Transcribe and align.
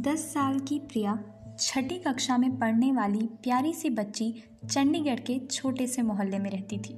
दस 0.00 0.34
साल 0.34 0.58
की 0.58 0.78
प्रिया 0.78 1.24
छठी 1.58 1.98
कक्षा 1.98 2.38
में 2.38 2.58
पढ़ने 2.58 2.92
वाली 2.92 3.26
प्यारी 3.42 3.72
सी 3.72 3.90
बच्ची 3.90 4.42
चंडीगढ़ 4.70 5.20
के 5.20 5.46
छोटे 5.46 5.86
से 5.86 6.02
मोहल्ले 6.02 6.38
में 6.38 6.50
रहती 6.50 6.78
थी। 6.78 6.94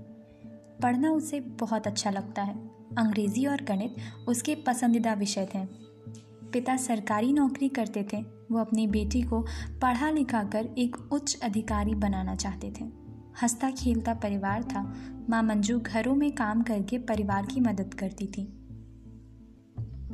पढ़ना 0.82 1.10
उसे 1.10 1.40
बहुत 1.40 1.86
अच्छा 1.86 2.10
लगता 2.10 2.42
है। 2.42 2.54
अंग्रेज़ी 2.98 3.46
और 3.46 3.62
गणित 3.62 3.94
उसके 4.28 4.54
पसंदीदा 4.54 5.12
विषय 5.12 5.48
थे। 5.54 5.64
पिता 6.48 6.76
सरकारी 6.76 7.32
नौकरी 7.32 7.68
करते 7.68 8.06
थे। 8.12 8.22
वो 8.22 8.58
अपनी 8.58 8.86
बेटी 8.86 9.22
को 9.22 9.46
पढ़ा 9.82 10.10
लिखा 10.10 10.44
कर 10.44 10.68
एक 10.78 10.96
उच्च 11.12 11.40
अधिकारी 11.42 11.94
बनाना 11.94 12.34
चाहते 12.34 12.72
थे। 12.80 12.84
हंसता 13.42 13.70
खेलता 13.70 14.14
परिवार 14.14 14.62
था। 14.62 14.94
माँ 15.30 15.42
मंजू 15.42 15.80
घरों 15.80 16.14
में 16.14 16.32
काम 16.32 16.62
करके 16.62 16.98
परिवार 16.98 17.46
की 17.46 17.60
मदद 17.60 17.94
करती 17.94 18.26
थी। 18.26 18.58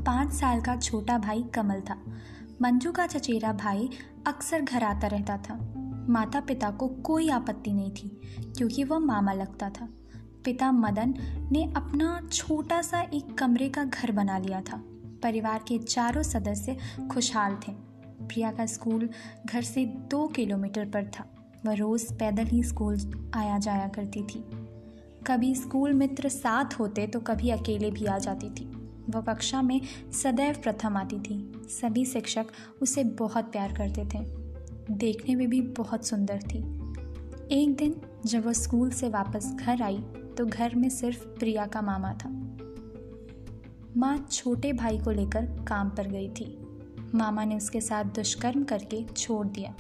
पाँच 0.07 0.33
साल 0.33 0.61
का 0.61 0.77
छोटा 0.77 1.19
भाई 1.19 1.43
कमल 1.43 1.81
था। 1.81 2.03
मंजू 2.63 2.93
का 2.93 3.07
चचेरा 3.07 3.53
भाई 3.53 3.89
अक्सर 4.27 4.61
घर 4.61 4.83
आता 4.83 5.07
रहता 5.07 5.37
था। 5.37 5.75
माता 6.09 6.41
पिता 6.41 6.71
को 6.71 6.89
कोई 6.89 7.29
आपत्ति 7.29 7.73
नहीं 7.73 7.91
थी, 7.91 8.21
क्योंकि 8.57 8.85
वह 8.85 8.99
मामा 8.99 9.33
लगता 9.33 9.71
था। 9.71 9.89
पिता 10.45 10.73
मदन 10.73 11.15
ने 11.53 11.73
अपना 11.77 12.29
छोटा 12.33 12.83
सा 12.83 13.01
एक 13.01 13.39
कमरे 13.39 13.69
का 13.69 13.85
घर 13.85 14.13
बना 14.13 14.39
लिया 14.39 14.61
था। 14.61 14.83
परिवार 15.23 15.59
के 15.59 15.79
चारों 15.79 16.23
सदस्य 16.23 16.77
खुशहाल 17.11 17.55
थे। 17.55 17.73
प्रिया 18.27 18.53
का 18.53 18.67
स्कूल 18.67 19.11
घर 19.47 19.63
से 19.63 19.85
दो 19.87 20.27
किलोमीटर 20.27 20.85
पर 20.85 21.05
था। 21.05 21.27
वह 21.67 21.75
रोज़ 21.75 22.13
पैदल 22.15 22.45
ही 22.45 22.63
स्कूल 22.63 23.31
आया 23.35 23.59
जाया 23.59 23.89
करती 23.89 24.23
थी। 24.23 24.45
कभी 25.27 25.55
स्कूल 25.55 25.93
मित्र 25.93 26.29
साथ 26.29 26.75
होते 26.75 27.07
तो 27.07 27.21
कभी 27.21 27.51
अकेले 27.51 27.91
भी 27.91 28.05
आ 28.05 28.19
जाती 28.19 28.51
थी। 28.51 28.78
वह 29.11 29.21
कक्षा 29.21 29.63
में 29.63 29.81
सदैव 30.13 30.55
प्रथम 30.55 30.97
आती 30.97 31.19
थी। 31.19 31.53
सभी 31.69 32.05
शिक्षक 32.05 32.47
उसे 32.83 33.05
बहुत 33.05 33.45
प्यार 33.45 33.73
करते 33.73 34.05
थे। 34.05 34.19
देखने 34.91 35.35
में 35.35 35.49
भी 35.49 35.61
बहुत 35.61 36.07
सुंदर 36.07 36.39
थी। 36.43 36.59
एक 37.63 37.77
दिन 37.79 38.01
जब 38.27 38.47
वह 38.47 38.53
स्कूल 38.53 38.91
से 38.91 39.09
वापस 39.09 39.53
घर 39.61 39.83
आई 39.83 39.99
तो 40.39 40.47
घर 40.47 40.75
में 40.75 40.89
सिर्फ़ 40.89 41.27
प्रिया 41.27 41.67
का 41.67 41.83
मामा 41.83 42.13
था। 42.13 42.31
माँ 43.97 44.29
छोटे 44.31 44.73
भाई 44.73 44.99
को 44.99 45.11
लेकर 45.11 45.65
काम 45.69 45.91
पर 45.91 46.07
गई 46.07 46.29
थी। 46.29 46.59
मामा 47.15 47.45
ने 47.45 47.57
उसके 47.57 47.81
साथ 47.81 48.05
दुष्कर्म 48.05 48.65
करके 48.65 49.05
छोड़ 49.05 49.47
दिया। 49.47 49.75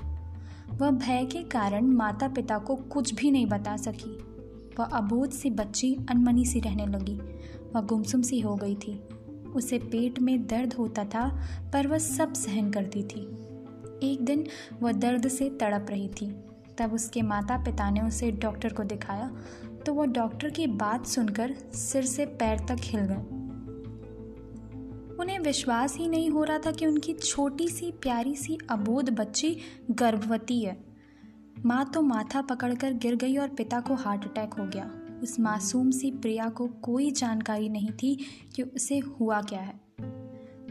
वह 0.79 0.91
भय 0.91 1.25
के 1.25 1.43
कारण 1.43 1.87
माता 1.87 2.29
पिता 2.29 2.59
को 2.59 2.77
कुछ 2.77 3.15
भी 3.15 3.31
नहीं 3.31 3.47
बता 3.47 3.77
सकी। 3.77 4.19
वह 4.79 4.85
अबोध 4.85 5.31
सी 5.31 5.51
बच्ची, 5.51 5.97
अनमनी 6.11 6.45
सी 6.45 6.61
रहने 6.61 6.87
लगी। 6.87 7.21
वह 7.75 7.81
गुमसुम 7.81 8.23
सी 8.23 8.41
हो 8.41 8.57
गई 8.57 8.75
थी। 8.75 9.01
उसे 9.57 9.79
पेट 9.79 10.19
में 10.19 10.47
दर्द 10.47 10.75
होता 10.75 11.05
था, 11.05 11.29
पर 11.73 11.87
वह 11.87 11.99
सब 11.99 12.33
सहन 12.33 12.71
करती 12.71 13.03
थी। 13.03 13.21
एक 14.03 14.19
दिन 14.21 14.47
वह 14.83 14.93
दर्द 14.93 15.29
से 15.29 15.49
तड़प 15.51 15.87
रही 15.91 16.09
थी। 16.11 16.31
तब 16.79 16.93
उसके 16.93 17.23
माता 17.23 17.57
पिता 17.57 17.91
ने 17.91 18.01
उसे 18.01 18.31
डॉक्टर 18.33 18.73
को 18.73 18.85
दिखाया 18.85 19.31
तो 19.87 19.95
वह 19.95 20.07
डॉक्टर 20.07 20.51
की 20.51 20.67
बात 20.67 21.07
सुनकर 21.07 21.55
सिर 21.75 22.05
से 22.05 22.27
पैर 22.27 22.59
तक 22.59 22.77
हिल 22.81 23.01
गए। 23.01 23.23
उन्हें 25.17 25.39
विश्वास 25.39 25.97
ही 25.97 26.09
नहीं 26.09 26.31
हो 26.31 26.45
रहा 26.45 26.59
था 26.59 26.71
कि 26.71 26.87
उनकी 26.87 27.13
छोटी 27.13 27.69
सी 27.69 27.91
प्यारी 27.93 28.35
सी 28.35 28.59
अबोध 28.71 29.11
बच्ची 29.11 29.57
गर्भवती 29.91 30.61
है। 30.63 30.77
माँ 31.67 31.85
तो 31.95 32.03
माथा 32.03 32.41
पकड़कर 32.43 32.93
गिर 32.93 33.17
गई 33.17 33.37
और 33.37 33.49
पिता 33.49 33.81
को 33.81 33.95
हार्ट 33.95 34.25
अटैक 34.25 34.55
हो 34.55 34.67
गया। 34.67 34.91
उस 35.23 35.41
मासूम 35.41 35.91
सी 35.91 36.11
प्रिया 36.11 36.49
को 36.49 36.67
कोई 36.67 37.11
जानकारी 37.11 37.69
नहीं 37.69 37.91
थी 37.93 38.15
कि 38.57 38.63
उसे 38.63 38.99
हुआ 38.99 39.41
क्या 39.43 39.61
है। 39.61 39.81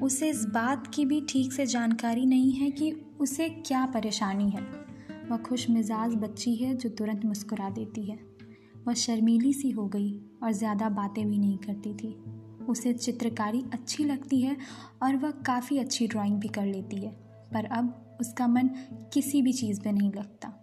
उसे 0.02 0.30
इस 0.30 0.46
बात 0.46 0.88
की 0.88 1.06
भी 1.06 1.22
ठीक 1.22 1.54
से 1.54 1.66
जानकारी 1.66 2.26
नहीं 2.26 2.52
है 2.52 2.72
कि 2.72 2.92
उसे 3.20 3.50
क्या 3.50 3.86
परेशानी 3.86 4.50
है। 4.50 4.62
वह 5.30 5.38
खुश 5.38 5.70
मिजाज 5.70 6.16
बच्ची 6.16 6.56
है 6.56 6.76
जो 6.76 6.90
तुरंत 6.90 7.26
मुस्कुरा 7.26 7.70
देती 7.70 8.04
है। 8.04 8.20
वह 8.88 8.94
शर्मीली 8.94 9.54
सी 9.54 9.70
हो 9.70 9.88
गई 9.88 10.22
और 10.44 10.52
ज़्यादा 10.52 10.90
बातें 10.90 11.26
भी 11.28 11.38
नहीं 11.38 11.58
करती 11.58 11.94
थी। 11.94 12.16
उसे 12.70 12.94
चित्रकारी 12.94 13.64
अच्छी 13.74 14.04
लगती 14.04 14.42
है 14.42 14.58
और 15.04 15.16
वह 15.16 15.32
काफ़ी 15.32 15.78
अच्छी 15.78 16.08
ड्राइंग 16.08 16.40
भी 16.40 16.48
कर 16.48 16.66
लेती 16.66 16.98
है, 16.98 17.12
पर 17.54 17.66
अब 17.66 18.18
उसका 18.22 18.48
मन 18.48 18.68
किसी 19.14 19.42
भी 19.42 19.54
चीज़ 19.54 19.82
पे 19.82 19.92
नहीं 19.92 20.12
लगता। 20.12 20.54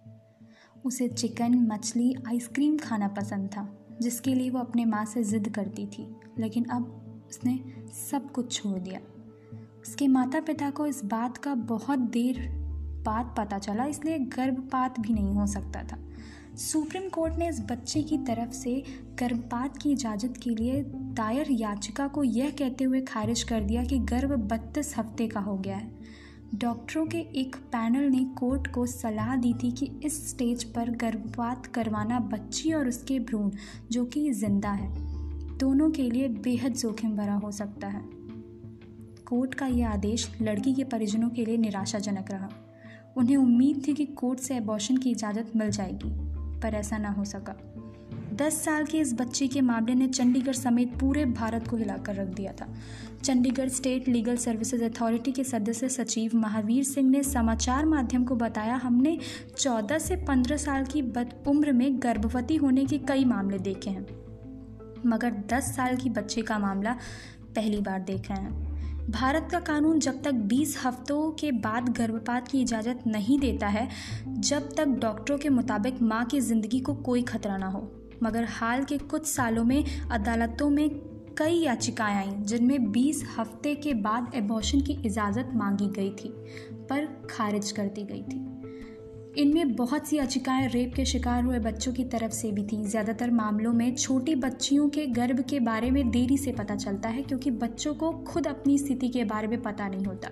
उसे 0.84 1.08
चिकन, 1.08 1.54
मछली, 1.72 2.14
आइसक्रीम 2.28 2.76
खाना 2.76 3.08
पसंद 3.08 3.48
था। 3.48 3.62
जिसके 4.02 4.34
लिए 4.34 4.50
वो 4.50 4.58
अपने 4.58 4.84
माँ 4.84 5.04
से 5.04 5.22
ज़िद 5.22 5.48
करती 5.48 5.86
थी, 5.86 6.06
लेकिन 6.38 6.64
अब 6.64 7.26
उसने 7.28 7.58
सब 8.10 8.30
कुछ 8.30 8.52
छोड़ 8.52 8.78
दिया। 8.78 9.00
उसके 9.80 10.08
माता 10.08 10.40
पिता 10.40 10.70
को 10.70 10.86
इस 10.86 11.04
बात 11.04 11.36
का 11.36 11.54
बहुत 11.54 11.98
देर 11.98 12.38
बाद 13.04 13.34
पता 13.38 13.58
चला, 13.58 13.84
इसलिए 13.84 14.18
गर्भपात 14.18 15.00
भी 15.00 15.14
नहीं 15.14 15.34
हो 15.34 15.46
सकता 15.46 15.82
था। 15.82 15.98
सुप्रीम 16.56 17.08
कोर्ट 17.08 17.34
ने 17.34 17.48
इस 17.48 17.60
बच्चे 17.60 18.02
की 18.02 18.18
तरफ़ 18.18 18.50
से 18.50 18.82
गर्भपात 19.20 19.76
की 19.76 19.92
इजाज़त 19.92 20.36
के 20.36 20.50
लिए 20.50 20.82
दायर 21.14 21.46
याचिका 21.50 22.06
को 22.08 22.22
यह 22.24 22.50
कहते 22.50 22.84
हुए 22.84 23.00
खारिज 23.00 23.42
कर 23.42 23.60
दिया 23.60 23.84
कि 23.84 23.98
गर्भ 23.98 24.32
बत्तीस 24.50 24.96
हफ़्ते 24.98 25.26
का 25.28 25.40
हो 25.40 25.56
गया 25.58 25.76
है। 25.76 25.92
डॉक्टरों 26.54 27.06
के 27.06 27.18
एक 27.18 27.56
पैनल 27.56 28.10
ने 28.10 28.24
कोर्ट 28.24 28.66
को 28.66 28.86
सलाह 28.86 29.36
दी 29.36 29.54
थी 29.54 29.70
कि 29.70 30.00
इस 30.04 30.30
स्टेज 30.30 30.64
पर 30.64 30.90
गर्भपात 30.90 31.66
करवाना 31.66 32.20
बच्ची 32.20 32.72
और 32.72 32.88
उसके 32.88 33.18
भ्रूण, 33.18 33.50
जो 33.92 34.04
कि 34.04 34.32
ज़िंदा 34.32 34.70
है। 34.70 34.94
दोनों 35.58 35.90
के 35.90 36.10
लिए 36.10 36.28
बेहद 36.28 36.72
जोखिम 36.72 37.16
भरा 37.16 37.34
हो 37.34 37.50
सकता 37.50 37.88
है। 37.88 38.02
कोर्ट 39.26 39.54
का 39.54 39.66
यह 39.66 39.88
आदेश 39.88 40.30
लड़की 40.42 40.74
के 40.74 40.84
परिजनों 40.84 41.30
के 41.30 41.44
लिए 41.44 41.56
निराशाजनक 41.56 42.30
रहा। 42.30 42.48
उन्हें 43.16 43.36
उम्मीद 43.36 43.82
थी 43.88 43.94
कि 43.94 44.06
कोर्ट 44.06 44.38
से 44.38 44.56
अबॉर्शन 44.56 44.96
की 44.96 45.10
इजाज़त 45.10 45.52
मिल 45.56 45.70
जाएगी, 45.70 46.10
पर 46.60 46.74
ऐसा 46.74 46.98
ना 46.98 47.10
हो 47.10 47.24
सका। 47.24 47.73
दस 48.34 48.62
साल 48.64 48.84
के 48.84 48.98
इस 48.98 49.12
बच्ची 49.14 49.46
के 49.48 49.60
मामले 49.60 49.94
ने 49.94 50.06
चंडीगढ़ 50.08 50.52
समेत 50.52 50.94
पूरे 51.00 51.24
भारत 51.24 51.68
को 51.68 51.76
हिलाकर 51.76 52.14
रख 52.14 52.28
दिया 52.28 52.52
था। 52.52 52.66
Chandigarh 53.24 53.68
state 53.68 54.08
legal 54.08 54.36
services 54.36 54.84
authority 54.84 55.32
के 55.32 55.44
सदस्य 55.44 55.88
सचिव 55.88 56.36
महावीर 56.36 56.84
सिंह 56.84 57.08
ने 57.10 57.22
समाचार 57.22 57.86
माध्यम 57.86 58.24
को 58.24 58.34
बताया, 58.36 58.74
हमने 58.76 59.18
14 59.56 59.98
से 59.98 60.16
15 60.24 60.56
साल 60.56 60.84
की 60.84 61.02
बद 61.02 61.34
उम्र 61.46 61.72
में 61.72 62.02
गर्भवती 62.02 62.56
होने 62.56 62.84
के 62.84 62.98
कई 62.98 63.24
मामले 63.24 63.58
देखे 63.60 63.90
हैं, 63.90 64.06
मगर 65.06 65.42
10 65.52 65.74
साल 65.76 65.96
की 65.96 66.10
बच्चे 66.10 66.42
का 66.42 66.58
मामला 66.58 66.96
पहली 67.56 67.80
बार 67.80 68.00
देख 68.02 68.30
रहे 68.30 68.40
हैं। 68.40 69.10
भारत 69.10 69.48
का 69.50 69.58
कानून 69.60 69.98
जब 69.98 70.22
तक 70.22 70.34
20 70.46 70.78
हफ्तों 70.84 71.30
के 71.30 71.50
बाद 71.52 71.88
गर्भपात 71.88 72.48
की 72.48 72.60
इजाज़त 72.62 73.02
नहीं 73.06 73.38
देता 73.38 73.66
है, 73.68 73.88
जब 74.28 74.68
तक 74.76 74.86
डॉक्टरों 75.00 75.38
के 75.38 75.48
मुताबिक 75.48 76.02
माँ 76.02 76.24
की 76.24 76.40
ज़िंदगी 76.40 76.80
को 76.80 76.94
कोई 76.94 77.22
खतरा 77.22 77.56
ना 77.56 77.66
हो। 77.66 77.90
मगर 78.22 78.44
हाल 78.44 78.84
के 78.84 78.98
कुछ 78.98 79.26
सालों 79.26 79.64
में 79.64 79.84
अदालतों 80.10 80.70
में 80.70 80.88
कई 81.38 81.54
याचिकाएँ 81.54 82.16
आईं, 82.16 82.42
जिनमें 82.42 82.92
20 82.92 83.24
हफ़्ते 83.38 83.74
के 83.74 83.94
बाद 83.94 84.30
एबॉर्शन 84.34 84.80
की 84.80 84.92
इजाज़त 85.06 85.50
मांगी 85.54 85.88
गई 85.88 86.10
थी, 86.10 86.28
पर 86.90 87.26
खारिज 87.30 87.72
कर 87.72 87.86
दी 87.86 88.02
गई 88.02 88.22
थी। 88.22 89.42
इनमें 89.42 89.74
बहुत 89.76 90.06
सी 90.06 90.16
याचिकाएँ 90.16 90.68
रेप 90.68 90.92
के 90.94 91.04
शिकार 91.04 91.44
हुए 91.44 91.58
बच्चों 91.58 91.92
की 91.92 92.04
तरफ़ 92.04 92.32
से 92.32 92.50
भी 92.52 92.62
थीं। 92.62 92.84
ज़्यादातर 92.84 93.30
मामलों 93.30 93.72
में 93.72 93.94
छोटी 93.94 94.34
बच्चियों 94.34 94.88
के 94.88 95.06
गर्भ 95.06 95.40
के 95.40 95.60
बारे 95.60 95.90
में 95.90 96.10
देरी 96.10 96.38
से 96.38 96.52
पता 96.52 96.76
चलता 96.76 97.08
है, 97.08 97.22
क्योंकि 97.22 97.50
बच्चों 97.50 97.94
को 97.94 98.10
खुद 98.10 98.46
अपनी 98.46 98.78
स्थिति 98.78 99.08
के 99.08 99.24
बारे 99.24 99.48
में 99.48 99.62
पता 99.62 99.88
नहीं 99.88 100.04
होता। 100.04 100.30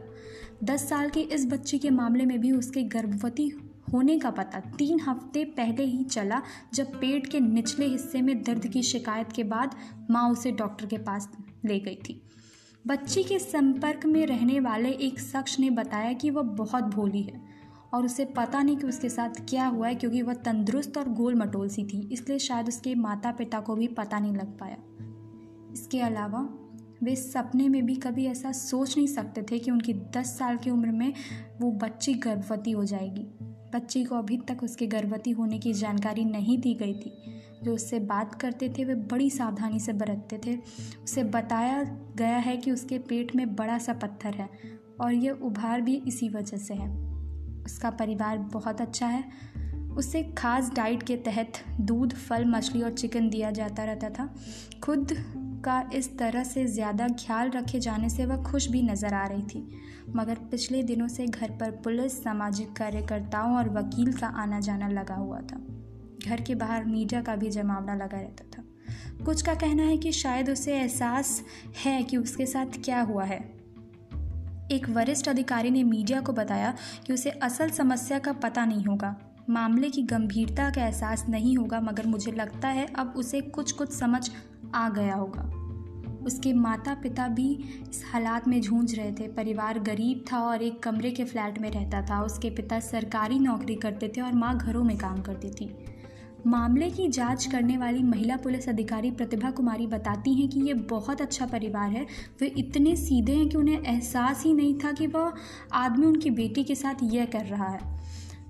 दस 0.65 0.89
साल 0.89 1.11
की 1.11 1.21
इस 1.21 1.47
बच्ची 1.47 1.79
के 1.79 1.91
मामले 1.91 2.27
में 2.27 2.41
भी 2.41 2.53
उसके 2.53 2.83
गर्भवती 2.83 3.51
होने 3.93 4.19
का 4.19 4.31
पता। 4.31 4.61
तीन 4.79 5.01
हफ़्ते 5.01 5.45
पहले 5.57 5.85
ही 5.85 6.03
चला 6.05 6.41
जब 6.75 6.95
पेट 7.01 7.27
के 7.27 7.41
निचले 7.41 7.87
हिस्से 7.87 8.23
में 8.23 8.43
दर्द 8.43 8.67
की 8.67 8.83
शिकायत 8.83 9.33
के 9.33 9.45
बाद 9.45 9.77
माँ 10.11 10.29
उसे 10.31 10.53
डॉक्टर 10.53 10.87
के 10.87 10.99
पास 10.99 11.29
ले 11.65 11.79
गई 11.81 11.97
थी। 12.09 12.21
बच्ची 12.85 13.23
के 13.23 13.39
संपर्क 13.39 14.07
में 14.07 14.25
रहने 14.27 14.61
वाले 14.61 14.91
एक 15.01 15.21
शख्स 15.21 15.59
ने 15.59 15.71
बताया 15.71 16.13
कि 16.13 16.31
वह 16.31 16.43
बहुत 16.43 16.85
भोली 16.85 17.23
है 17.23 17.41
और 17.95 18.05
उसे 18.05 18.25
पता 18.37 18.63
नहीं 18.63 18.77
कि 18.77 18.87
उसके 18.87 19.09
साथ 19.09 19.45
क्या 19.49 19.67
हुआ 19.67 19.89
है 19.89 19.95
क्योंकि 19.95 20.23
वह 20.23 20.35
तंदुरुस्त 20.35 20.99
और 20.99 21.09
गोल 21.09 21.35
मटोल 21.35 21.69
सी 21.69 21.85
थी, 21.85 22.09
इसलिए 22.13 22.39
शायद 22.39 22.69
उसके 22.69 22.95
माता 22.95 23.31
पिता 23.33 23.61
को 23.61 23.75
भी 23.75 23.89
पता 23.89 24.19
नहीं 24.19 24.35
लग 24.35 24.59
पाया। 24.59 24.77
इसके 25.73 26.01
अलावा 26.01 26.41
वे 27.03 27.15
सपने 27.17 27.69
में 27.69 27.85
भी 27.87 27.95
कभी 27.97 28.27
ऐसा 28.27 28.53
सोच 28.53 28.97
नहीं 28.97 29.07
सकते 29.07 29.43
थे 29.43 29.59
कि 29.59 29.71
उनकी 29.71 29.95
दस 30.17 30.37
साल 30.39 30.57
की 30.57 30.71
उम्र 30.71 30.91
में 30.91 31.13
वो 31.61 31.71
बच्ची 31.73 32.15
गर्भवती 32.15 32.71
हो 32.71 32.85
जाएगी। 32.85 33.27
बच्ची 33.75 34.05
को 34.05 34.15
अभी 34.15 34.37
तक 34.37 34.63
उसके 34.63 34.87
गर्भवती 34.87 35.31
होने 35.31 35.59
की 35.59 35.73
जानकारी 35.73 36.25
नहीं 36.25 36.59
दी 36.59 36.75
गई 36.75 36.95
थी। 36.95 37.13
जो 37.63 37.75
उससे 37.75 37.99
बात 37.99 38.35
करते 38.35 38.69
थे, 38.69 38.85
वे 38.85 38.95
बड़ी 38.95 39.31
सावधानी 39.31 39.81
से 39.81 39.93
बरतते 39.93 40.41
थे। 40.47 40.57
उसे 41.05 41.25
बताया 41.25 41.83
गया 42.17 42.37
है 42.37 42.57
कि 42.57 42.71
उसके 42.71 42.99
पेट 42.99 43.37
में 43.37 43.57
बड़ा 43.57 43.79
सा 43.79 43.93
पत्थर 43.93 44.35
है 44.35 44.49
और 45.01 45.13
यह 45.13 45.33
उभार 45.33 45.81
भी 45.81 45.97
इसी 45.97 46.29
वजह 46.29 46.57
से 46.57 46.75
है। 46.75 47.13
उसका 47.65 47.91
परिवार 47.91 48.39
बहुत 48.39 48.81
अच्छा 48.81 49.07
है। 49.07 49.25
उसे 49.97 50.23
खास 50.23 50.73
डाइट 50.75 51.03
के 51.03 51.17
तहत 51.17 51.53
दूध, 51.81 52.15
फल, 52.15 52.45
मछली 52.45 52.83
और 52.83 52.93
चिकन 52.93 53.29
दिया 53.29 53.51
जाता 53.51 53.85
रहता 53.85 54.11
था। 54.11 54.35
खुद 54.83 55.13
का 55.65 55.83
इस 55.95 56.17
तरह 56.19 56.45
से 56.45 56.67
ज़्यादा 56.67 57.09
ख्याल 57.19 57.51
रखे 57.51 57.81
जाने 57.81 58.09
से 58.09 58.27
वह 58.27 58.43
खुश 58.43 58.69
भी 58.69 58.83
नज़र 58.83 59.15
आ 59.15 59.27
रही 59.27 59.43
थी। 59.45 59.81
मगर 60.17 60.39
पिछले 60.51 60.83
दिनों 60.83 61.09
से 61.09 61.27
घर 61.27 61.51
पर 61.51 61.71
पुलिस, 61.85 62.23
सामाजिक 62.25 62.73
कार्यकर्ताओं 62.73 63.57
और 63.57 63.69
वकील 63.69 64.13
का 64.13 64.27
आना 64.27 64.61
जाना 64.61 64.89
लगा 64.89 65.15
हुआ 65.15 65.41
था। 65.43 65.61
घर 66.27 66.41
के 66.41 66.55
बाहर 66.55 66.85
मीडिया 66.85 67.23
का 67.23 67.37
भी 67.37 67.51
जमावड़ा 67.51 67.95
लगा 67.95 68.21
रहता 68.21 68.45
था। 68.49 68.65
कुछ 69.25 69.43
का 69.43 69.55
कहना 69.55 69.83
है 69.83 69.97
कि 69.97 70.13
शायद 70.13 70.51
उसे 70.51 70.75
एहसास 70.75 71.43
है 71.85 72.03
कि 72.03 72.17
उसके 72.17 72.47
साथ 72.47 72.83
क्या 72.85 73.01
हुआ 73.01 73.25
है। 73.25 73.39
एक 74.73 74.89
वरिष्ठ 74.89 75.29
अधिकारी 75.29 75.71
ने 75.71 75.83
मीडिया 75.85 76.21
को 76.21 76.33
बताया 76.33 76.75
कि 77.07 77.13
उसे 77.13 77.31
असल 77.31 77.71
समस्या 77.71 78.19
का 78.19 78.33
पता 78.33 78.65
नहीं 78.65 78.85
होगा। 78.85 79.15
मामले 79.51 79.91
की 79.91 80.03
गंभीरता 80.03 80.69
का 80.71 80.85
एहसास 80.85 81.25
नहीं 81.29 81.57
होगा, 81.57 81.81
मगर 81.81 82.07
मुझे 82.07 82.33
लगता 82.33 82.69
है 82.69 82.87
अब 82.87 83.15
उसे 83.17 83.41
कुछ 83.41 83.73
कुछ 83.73 83.93
समझ 83.93 84.29
आ 84.75 84.89
गया 84.89 85.15
होगा। 85.15 85.51
उसके 86.27 86.53
माता 86.53 86.95
पिता 86.95 87.29
भी 87.29 87.53
इस 87.91 88.05
हालात 88.13 88.49
में 88.49 88.61
जूझ 88.61 88.95
रहे 88.95 89.13
थे। 89.13 89.29
परिवार 89.29 89.79
गरीब 89.79 90.25
था 90.33 90.39
और 90.39 90.63
एक 90.63 90.83
कमरे 90.83 91.11
के 91.11 91.25
फ्लैट 91.25 91.59
में 91.59 91.71
रहता 91.71 92.03
था। 92.03 92.23
उसके 92.23 92.51
पिता 92.51 92.81
सरकारी 92.81 93.39
नौकरी 93.39 93.75
करते 93.75 94.13
थे 94.17 94.21
और 94.21 94.33
माँ 94.33 94.59
घरों 94.59 94.85
में 94.85 94.99
काम 94.99 95.23
करती 95.23 95.51
थी। 95.51 95.75
मामले 96.47 96.91
की 96.91 97.09
जाँच 97.09 97.47
करने 97.47 97.77
वाली 97.77 98.03
महिला 98.03 98.37
पुलिस 98.37 98.69
अधिकारी 98.69 99.11
प्रतिभा 99.11 99.51
कुमारी 99.51 99.87
बताती 99.87 100.35
हैं 100.35 100.49
कि 100.49 100.61
ये 100.61 100.75
बहुत 100.75 101.21
अच्छा 101.21 101.47
परिवार 101.47 101.91
है। 101.91 102.07
वे 102.41 102.47
इतने 102.47 102.97
सीधे 102.97 103.33
हैं 103.33 103.49
कि 103.49 103.57
उन्हें 103.57 103.83
एहसास 103.83 104.45
ही 104.45 104.53
नहीं 104.53 104.75
था 104.75 104.93
कि 104.93 105.07
वह 105.07 105.33
आदमी 105.73 106.07
उनकी 106.07 106.31
बेटी 106.31 106.65
के 106.65 106.75
साथ 106.75 106.95
यह 107.03 107.25
कर 107.25 107.47
रहा 107.47 107.69
है। 107.69 108.03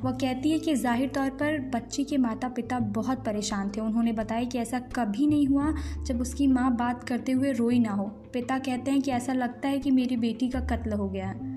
वह 0.05 0.13
कहती 0.13 0.51
है 0.51 0.59
कि 0.59 0.75
ज़ाहिर 0.75 1.09
तौर 1.09 1.31
पर 1.31 1.59
बच्ची 1.75 2.05
के 2.05 2.17
माता 2.17 2.49
पिता 2.49 2.79
बहुत 2.95 3.25
परेशान 3.25 3.71
थे। 3.71 3.81
उन्होंने 3.81 4.13
बताया 4.13 4.45
कि 4.45 4.59
ऐसा 4.59 4.79
कभी 4.97 5.27
नहीं 5.27 5.47
हुआ 5.47 5.73
जब 6.07 6.21
उसकी 6.21 6.47
माँ 6.47 6.75
बात 6.77 7.05
करते 7.05 7.33
हुए 7.33 7.53
रोई 7.53 7.79
ना 7.79 7.91
हो। 7.91 8.05
पिता 8.33 8.59
कहते 8.59 8.91
हैं 8.91 9.03
कि 9.03 9.11
ऐसा 9.11 9.33
लगता 9.33 9.69
है 9.69 9.79
कि 9.79 9.91
मेरी 9.91 10.17
बेटी 10.17 10.49
का 10.49 10.61
कत्ल 10.67 10.93
हो 10.93 11.09
गया 11.09 11.29
है। 11.29 11.51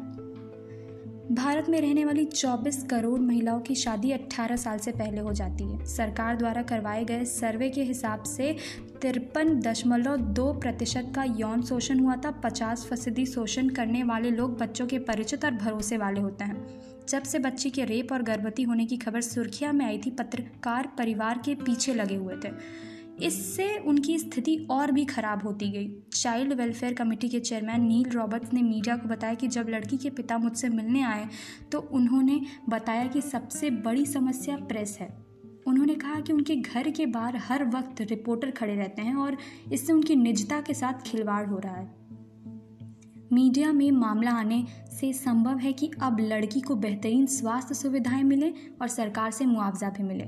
भारत 1.32 1.70
में 1.70 1.80
रहने 1.82 2.04
वाली 2.06 2.26
24 2.26 2.84
करोड़ 2.84 3.20
महिलाओं 3.20 3.60
की 3.60 3.76
शादी 3.76 4.12
18 4.12 4.56
साल 4.56 4.78
से 4.78 4.92
पहले 4.92 5.22
हो 5.22 5.32
जाती 5.34 5.64
है। 5.64 5.86
सरकार 5.86 6.36
द्वारा 6.36 6.62
करवाए 6.62 7.04
गए 7.04 7.24
सर्वे 7.26 7.70
के 7.70 7.84
हिसाब 7.84 8.24
से 8.24 8.56
तिरपन 9.02 9.60
दशमलव 9.60 10.16
दो 10.18 10.54
प्रतिशत 10.54 11.12
का 11.16 11.24
यौन 11.24 11.62
शोषण 11.62 12.00
हुआ 12.00 12.16
था। 12.16 12.32
50 12.44 12.86
फ़ीसदी 12.86 13.26
शोषण 13.26 13.70
करने 13.70 14.04
वाले 14.04 14.32
लोग 14.32 14.58
बच्चों 14.58 14.88
के 14.88 15.00
परिचित 15.00 15.46
और 15.46 15.52
भरोसे 15.52 15.98
वाले 15.98 16.22
होते 16.22 16.44
हैं। 16.44 16.82
जब 17.10 17.24
से 17.24 17.40
बच्ची 17.40 17.70
के 17.70 17.86
रेप 17.86 18.12
और 18.12 18.24
गर्भवती 18.24 18.64
होने 18.64 18.86
की 18.86 18.98
खबर 18.98 19.22
सुर्खिया 19.22 19.72
में 19.72 19.86
आई 19.86 19.98
थी, 19.98 20.10
पत्रकार 20.10 20.92
परिवार 20.98 21.42
के 21.46 21.56
पीछे 21.56 21.94
लगे 21.94 22.16
हुए 22.16 22.36
थे। 22.46 22.52
इससे 23.22 23.78
उनकी 23.80 24.18
स्थिति 24.20 24.56
और 24.72 24.92
भी 24.92 25.06
खराब 25.06 25.44
होती 25.44 25.70
गई। 25.72 25.90
चाइल्ड 26.14 26.54
वेलफेयर 26.54 26.94
कमेटी 26.94 27.30
के 27.30 27.40
चेयरमैन 27.40 27.82
नील 27.82 28.10
रॉबर्ट्स 28.10 28.54
ने 28.54 28.62
मीडिया 28.62 28.96
को 28.98 29.10
बताया 29.10 29.34
कि 29.34 29.48
जब 29.48 29.70
लड़की 29.70 29.98
के 29.98 30.10
पिता 30.10 30.38
मुझसे 30.38 30.70
मिलने 30.70 31.02
आए 31.02 31.28
तो 31.72 31.80
उन्होंने 31.92 32.42
बताया 32.70 33.06
कि 33.08 33.22
सबसे 33.22 33.70
बड़ी 33.70 34.06
समस्या 34.06 34.58
प्रेस 34.58 34.98
है। 35.02 35.25
उन्होंने 35.68 35.96
कहा 35.96 36.20
कि 36.20 36.34
उनके 36.34 36.56
घर 36.56 36.90
के 36.90 37.06
बाहर 37.06 37.36
हर 37.36 37.66
वक्त 37.66 38.02
रिपोर्टर 38.02 38.52
खड़े 38.52 38.76
रहते 38.76 39.02
हैं 39.02 39.16
और 39.16 39.38
इससे 39.74 39.94
उनकी 39.94 40.16
निजता 40.16 40.62
के 40.62 40.74
साथ 40.74 40.94
खिलवाड़ 40.94 41.48
हो 41.48 41.58
रहा 41.58 41.76
है। 41.76 42.06
मीडिया 43.34 43.72
में 43.74 43.92
मामला 43.92 44.32
आने 44.32 44.66
से 45.00 45.14
संभव 45.14 45.58
है 45.58 45.74
कि 45.74 45.92
अब 46.02 46.18
लड़की 46.20 46.62
को 46.62 46.76
बेहतरीन 46.76 47.26
स्वास्थ्य 47.26 47.76
सुविधाएँ 47.76 48.24
मिले 48.24 48.50
और 48.82 48.88
सरकार 48.88 49.32
से 49.32 49.46
मुआवजा 49.46 49.90
भी 49.90 50.04
मिले। 50.04 50.28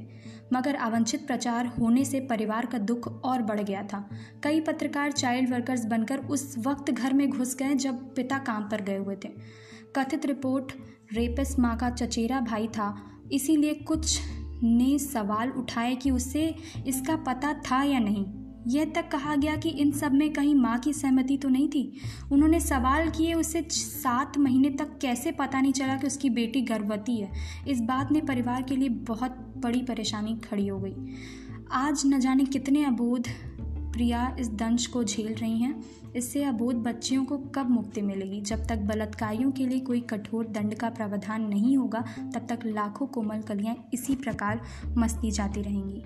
मगर 0.54 0.76
अवंचित 0.76 1.28
प्रचार 1.28 1.66
होने 1.66 2.06
से 2.06 2.20
परिवार 2.20 2.66
का 2.66 2.78
दुख 2.78 3.22
और 3.24 3.42
बढ़ 3.42 3.62
गया 3.62 3.84
था। 3.84 4.10
कई 4.44 4.62
पत्रकार 4.62 5.12
चाइल्ड 5.12 5.50
वर्कर्स 5.50 5.86
बनकर 5.86 6.18
उस 6.18 6.56
वक्त 6.58 6.92
घर 6.92 7.14
में 7.14 7.30
घुस 7.30 7.56
गए 7.56 7.76
जब 7.76 8.16
पिता 8.16 8.38
काम 8.38 8.64
पर 8.64 8.82
गए 8.82 8.98
हुए 8.98 9.16
थे। 9.16 9.30
कथित 9.96 10.26
रिपोर्ट 10.26 10.72
रेपिस 11.14 11.60
माँ 11.60 11.78
का 11.78 11.90
चचेरा 11.90 12.40
भाई 12.40 12.68
था। 12.68 13.04
इसीलिए 13.32 13.74
कुछ 13.74 14.20
ने 14.64 15.00
सवाल 15.00 15.50
उठाए 15.50 15.96
कि 15.96 16.12
उसे 16.12 16.56
इसका 16.88 17.16
पता 17.16 17.54
था 17.54 17.84
या 17.84 18.00
नहीं। 18.00 18.26
यह 18.68 18.86
तक 18.86 19.10
कहा 19.12 19.36
गया 19.36 19.56
कि 19.56 19.70
इन 19.70 19.92
सब 19.92 20.14
में 20.14 20.34
कहीं 20.34 20.56
माँ 20.56 20.80
की 20.80 20.94
सहमति 20.94 21.38
तो 21.38 21.50
नहीं 21.50 21.70
थी। 21.70 21.94
उन्होंने 22.32 22.60
सवाल 22.60 23.10
किए, 23.10 23.34
उसे 23.34 23.68
सात 23.72 24.38
महीने 24.38 24.70
तक 24.70 25.00
कैसे 25.02 25.32
पता 25.32 25.62
नहीं 25.62 25.74
चला 25.74 25.96
कि 25.96 26.08
उसकी 26.08 26.30
बेटी 26.30 26.62
गर्भवती 26.62 27.22
है? 27.22 27.32
इस 27.68 27.82
बात 27.82 28.12
ने 28.12 28.22
परिवार 28.22 28.62
के 28.62 28.76
लिए 28.76 28.90
बहुत 28.90 29.54
बड़ी 29.58 29.82
परेशानी 29.82 30.36
खड़ी 30.36 30.68
हो 30.68 30.80
गई। 30.80 30.94
आज 31.72 32.04
न 32.06 32.20
जाने 32.20 32.46
कितने 32.46 32.86
अबोध 32.86 33.28
प्रिया 33.98 34.36
इस 34.40 34.50
दंश 34.50 34.86
को 34.86 35.04
झेल 35.04 35.34
रही 35.34 35.58
हैं। 35.58 35.86
इससे 36.16 36.44
अबोध 36.44 36.76
बच्चियों 36.76 37.26
को 37.26 37.38
कब 37.38 37.70
मुक्ति 37.70 38.02
मिलेगी? 38.02 38.42
जब 38.42 38.68
तक 38.68 38.78
बलात्कारियों 38.78 39.52
के 39.52 39.66
लिए 39.66 39.80
कोई 39.80 40.00
कठोर 40.00 40.48
दंड 40.48 40.76
का 40.76 40.90
प्रावधान 40.90 41.48
नहीं 41.48 41.78
होगा, 41.78 42.02
तब 42.20 42.48
तक 42.50 42.60
लाखों 42.66 43.08
कोमल 43.08 43.42
कलियाँ 43.42 43.90
इसी 43.94 44.16
प्रकार 44.16 44.62
मस्ती 44.98 45.32
जाती 45.32 45.62
रहेंगी। 45.62 46.04